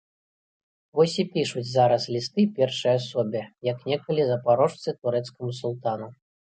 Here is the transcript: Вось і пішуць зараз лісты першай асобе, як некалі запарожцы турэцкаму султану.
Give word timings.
Вось 0.99 1.17
і 1.23 1.25
пішуць 1.35 1.65
зараз 1.73 2.07
лісты 2.17 2.47
першай 2.57 2.93
асобе, 3.03 3.45
як 3.71 3.89
некалі 3.95 4.21
запарожцы 4.35 4.99
турэцкаму 5.03 5.51
султану. 5.63 6.15